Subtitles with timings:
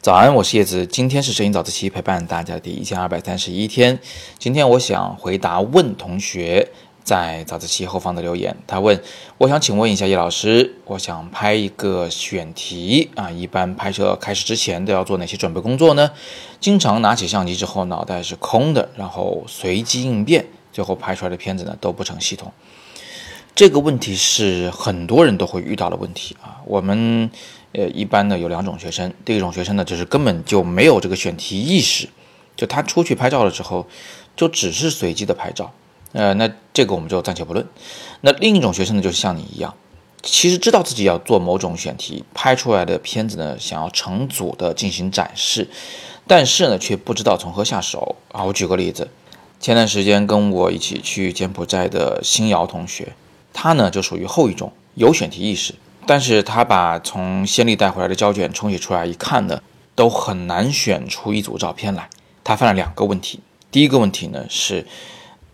[0.00, 3.98] 早安，我是叶子，今天是摄影早自习陪伴大家的第一千二百三十一天。
[4.38, 6.68] 今天我想回答问同学
[7.02, 8.56] 在早自习后方的留言。
[8.68, 9.02] 他问，
[9.38, 16.12] 我想请问一下叶老师，我想拍一个选题啊，一般拍摄开始之前都要做哪些准备工作呢？
[16.60, 22.52] 经常拿起相机之后脑袋是空的，然后随机应变，最后拍出来的片子呢都不成系统。
[23.56, 26.60] 这个问题是很多人都会遇到的问题啊。
[26.66, 27.30] 我们
[27.72, 32.06] 呃一般呢有两种学生，第一种学生呢就是根本就没有这个选题意识，
[32.54, 33.86] 就他出去拍照的时候
[34.36, 35.72] 就只是随机的拍照，
[36.12, 37.66] 呃那这个我们就暂且不论。
[38.20, 39.74] 那另一种学生呢就是像你一样，
[40.22, 45.66] 其实知道自己要做某种选题，拍出来的片子呢想要成组的进行展示，
[46.26, 48.44] 但是呢却不知道从何下手啊。
[48.44, 49.08] 我举个例子，
[49.58, 53.14] 前段时间跟我一起去柬埔寨的新瑶同学。
[53.58, 55.74] 他呢就属于后一种，有选题意识，
[56.04, 59.62] 但是他把从先例带回来的胶卷冲洗出来一看呢，
[59.94, 62.10] 都很难选出一组照片来。
[62.44, 63.40] 他犯了两个问题，
[63.70, 64.86] 第一个问题呢是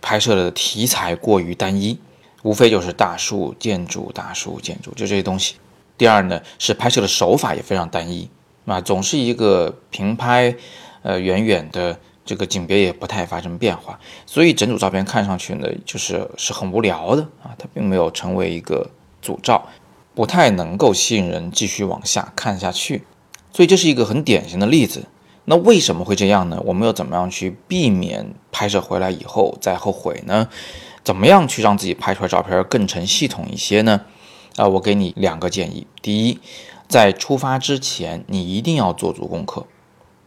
[0.00, 1.98] 拍摄的题材过于单一，
[2.42, 5.56] 无非就是大树、建筑、大树、建筑，就这些东西。
[5.98, 8.30] 第二呢是拍摄的手法也非常单一，
[8.64, 10.56] 啊，总是一个平拍，
[11.02, 12.00] 呃，远远的。
[12.30, 18.88] 这个景别也不太发生变化，所以整组照片看上去呢，就是是很无聊的啊，它并没有成为一个
[19.20, 19.66] 组照，
[20.14, 23.02] 不太能够吸引人继续往下看下去。
[23.52, 25.06] 所以这是一个很典型的例子。
[25.46, 26.62] 那为什么会这样呢？
[26.64, 30.46] 我们又怎么样去避免拍摄回来以后再后悔呢？
[31.02, 34.02] 怎么样去让自己拍出来照片更成系统一些呢？
[34.54, 35.84] 啊，我给你两个建议。
[36.00, 36.38] 第一，
[36.86, 39.66] 在出发之前，你一定要做足功课。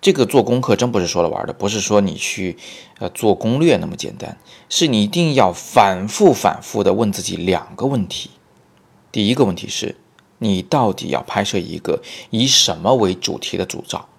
[0.04, 2.58] 这个做功课真不是说了玩的，不是说你去
[3.00, 4.38] 呃做攻略那么简单，
[4.68, 8.31] 是你一定要反复反复的问自己两个问题。
[9.14, 9.96] 第一个问题是，
[10.40, 14.09] 你到底要拍摄一个以什么为主题的主照？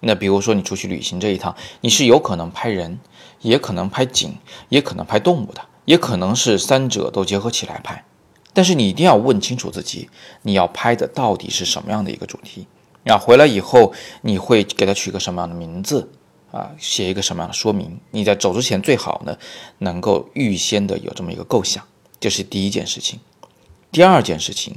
[0.00, 3.00] 那比如说你出去旅行这一趟，你是有可能拍人，
[3.40, 4.36] 也可能拍景，
[4.68, 8.04] 也可能拍动物的，也可能是三者都结合起来拍。
[8.52, 10.10] 但是你一定要问清楚自己，
[10.42, 12.66] 你要拍的到底是什么样的一个主题。
[13.04, 16.08] 啊回来以后，你会给他取个什么样的名字
[16.50, 16.70] 啊？
[16.78, 17.98] 写一个什么样的说明？
[18.10, 19.36] 你在走之前最好呢，
[19.78, 21.84] 能够预先的有这么一个构想，
[22.20, 23.18] 这是第一件事情。
[23.90, 24.76] 第二件事情，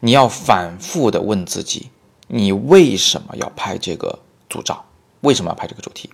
[0.00, 1.90] 你要反复的问自己，
[2.28, 4.84] 你为什么要拍这个组照？
[5.20, 6.10] 为什么要拍这个主题？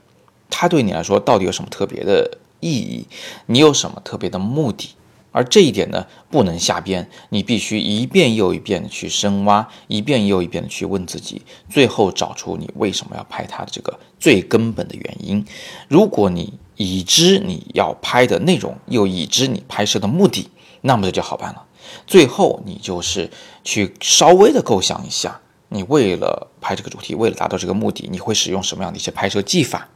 [0.51, 3.07] 它对你来说到底有什么特别的意义？
[3.47, 4.91] 你有什么特别的目的？
[5.33, 15.45] 而这一点呢，不能瞎编，你必须一遍又一遍的去深挖，一遍又一遍的去问自己，最后找出你为什么要拍它的这个最根本的原因。
[15.89, 20.51] 如果你已知你要拍的内容，又已知你拍摄的目的，
[20.83, 21.65] 那么这就好办了。
[22.07, 23.31] 最后你就是
[23.65, 25.41] 去稍微的构想一下，
[25.71, 29.89] 你为了拍这个主题，为了达到这个目的，你会使用什么样的一些拍摄技法，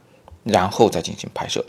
[0.43, 1.63] 然后再进行拍摄。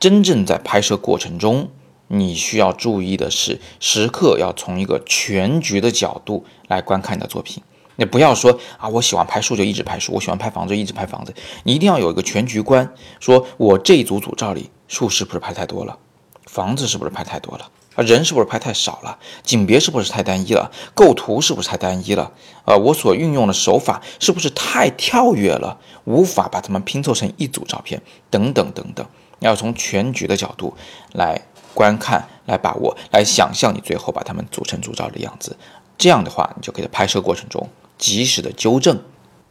[0.00, 1.70] 真正在拍摄过程中。
[2.14, 7.62] 你需要注意的是，时刻要从一个全局的角度来观看你的作品。
[7.96, 11.34] 你不要说啊，我喜欢拍树就一直拍树，我喜欢拍房子就一直拍房子。
[11.64, 15.96] 你一定要有一个全局观，说我这一组组照里，树是不是拍太多了？
[16.44, 17.70] 房子是不是拍太多了？
[17.94, 19.18] 啊，人是不是拍太少了？
[19.42, 20.70] 景别是不是太单一了？
[20.94, 22.30] 构图是不是太单一了？
[22.66, 28.02] 呃，我所运用的手法是不是太跳跃了，无法把它们拼凑成一组照片？
[28.28, 29.06] 等等等等，
[29.38, 30.76] 要从全局的角度
[31.12, 31.40] 来。
[31.74, 35.56] 观看来把握，来想象你最后把它们组成组照的样子，
[35.98, 37.68] 这样的话，你就可以在拍摄过程中
[37.98, 39.00] 及时的纠正，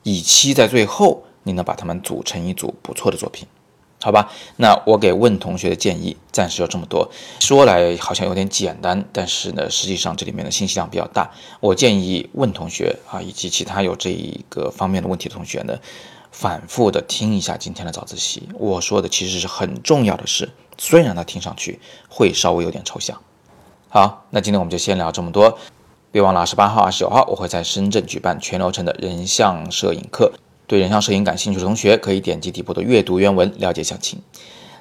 [0.03, 3.47] 以期在最后你能把它们组成一组不错的作品，
[4.01, 4.31] 好吧？
[4.57, 11.31] 那我给问同学的建议暂时有这么多，说来好像有点简单，但是呢，实际上这里面的信息量比较大。
[11.59, 15.77] 我建议问同学啊，以及其他有这一个方面的问题的同学呢。
[16.33, 23.21] 反复的听一下今天的早自习，我说的其实是很重要的事，虽然它听上去会稍微有点抽象。
[23.89, 25.57] 好，那今天我们就先聊这么多，
[26.11, 30.31] 别忘了二十八号、二十九号我会在深圳举办全流程的人像摄影课，
[30.67, 34.21] 对人像摄影感兴趣的同学可以点击底部的阅读原文了解详情。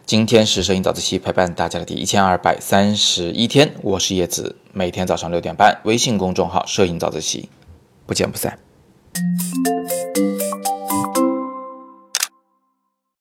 [0.06, 7.48] 今天是摄影早自习陪伴大家的第一千二百三十一天，我是叶子，每天早上六点半，微信公众号摄影早自习，
[8.06, 8.58] 不见不散。